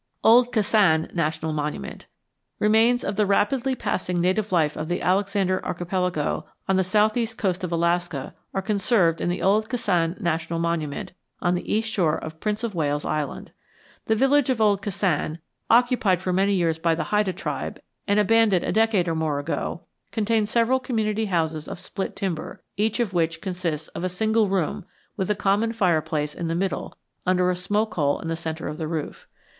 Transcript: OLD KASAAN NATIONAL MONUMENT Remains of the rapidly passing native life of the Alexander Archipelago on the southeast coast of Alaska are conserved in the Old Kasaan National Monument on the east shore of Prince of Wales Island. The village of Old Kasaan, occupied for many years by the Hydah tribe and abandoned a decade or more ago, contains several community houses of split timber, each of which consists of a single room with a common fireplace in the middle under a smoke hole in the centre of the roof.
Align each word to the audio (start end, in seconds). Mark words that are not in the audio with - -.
OLD 0.23 0.51
KASAAN 0.51 1.13
NATIONAL 1.13 1.53
MONUMENT 1.53 2.07
Remains 2.57 3.03
of 3.03 3.17
the 3.17 3.25
rapidly 3.27 3.75
passing 3.75 4.19
native 4.19 4.51
life 4.51 4.75
of 4.75 4.87
the 4.87 4.99
Alexander 4.99 5.63
Archipelago 5.63 6.47
on 6.67 6.77
the 6.77 6.83
southeast 6.83 7.37
coast 7.37 7.63
of 7.63 7.71
Alaska 7.71 8.33
are 8.51 8.63
conserved 8.63 9.21
in 9.21 9.29
the 9.29 9.43
Old 9.43 9.69
Kasaan 9.69 10.19
National 10.19 10.57
Monument 10.57 11.13
on 11.39 11.53
the 11.53 11.71
east 11.71 11.87
shore 11.87 12.17
of 12.17 12.39
Prince 12.39 12.63
of 12.63 12.73
Wales 12.73 13.05
Island. 13.05 13.51
The 14.07 14.15
village 14.15 14.49
of 14.49 14.59
Old 14.59 14.81
Kasaan, 14.81 15.37
occupied 15.69 16.19
for 16.19 16.33
many 16.33 16.55
years 16.55 16.79
by 16.79 16.95
the 16.95 17.11
Hydah 17.13 17.33
tribe 17.35 17.79
and 18.07 18.19
abandoned 18.19 18.65
a 18.65 18.71
decade 18.71 19.07
or 19.07 19.13
more 19.13 19.37
ago, 19.39 19.81
contains 20.11 20.49
several 20.49 20.79
community 20.79 21.25
houses 21.27 21.67
of 21.67 21.79
split 21.79 22.15
timber, 22.15 22.63
each 22.75 22.99
of 22.99 23.13
which 23.13 23.39
consists 23.39 23.87
of 23.89 24.03
a 24.03 24.09
single 24.09 24.49
room 24.49 24.83
with 25.15 25.29
a 25.29 25.35
common 25.35 25.71
fireplace 25.71 26.33
in 26.33 26.47
the 26.47 26.55
middle 26.55 26.97
under 27.27 27.51
a 27.51 27.55
smoke 27.55 27.93
hole 27.93 28.19
in 28.19 28.29
the 28.29 28.35
centre 28.35 28.67
of 28.67 28.79
the 28.79 28.87
roof. 28.87 29.27